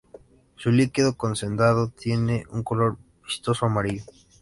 Su 0.55 0.71
líquido 0.71 1.13
condensado 1.15 1.89
tiene 1.89 2.47
un 2.49 2.63
color 2.63 2.97
vistoso 3.23 3.67
amarillo. 3.67 4.01